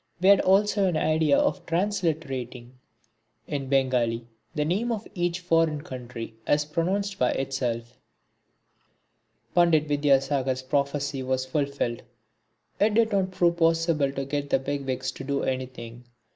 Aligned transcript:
We 0.19 0.29
had 0.29 0.39
also 0.41 0.87
an 0.87 0.97
idea 0.97 1.37
of 1.37 1.63
transliterating 1.67 2.71
in 3.45 3.67
Bengali 3.69 4.25
the 4.55 4.65
name 4.65 4.91
of 4.91 5.07
each 5.13 5.41
foreign 5.41 5.83
country 5.83 6.33
as 6.47 6.65
pronounced 6.65 7.19
by 7.19 7.33
itself. 7.33 7.99
Pandit 9.53 9.87
Vidyasagar's 9.87 10.63
prophecy 10.63 11.21
was 11.21 11.45
fulfilled. 11.45 12.01
It 12.79 12.95
did 12.95 13.11
not 13.11 13.29
prove 13.29 13.57
possible 13.57 14.11
to 14.13 14.25
get 14.25 14.49
the 14.49 14.57
big 14.57 14.87
wigs 14.87 15.11
to 15.11 15.23
do 15.23 15.43
anything. 15.43 16.05